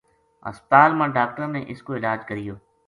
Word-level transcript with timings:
ہسپتال 0.47 0.91
ما 0.99 1.05
ڈاکٹراں 1.17 1.47
نے 1.53 1.61
اس 1.71 1.83
کو 1.85 1.95
علاج 1.95 2.19
کریو 2.29 2.55